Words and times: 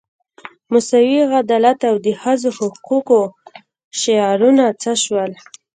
مساوي 0.71 1.21
عدالت 1.33 1.79
او 1.89 1.95
د 2.05 2.07
ښځو 2.21 2.49
حقوقو 2.57 3.21
شعارونه 4.01 4.65
څه 4.81 4.91
شول. 5.03 5.31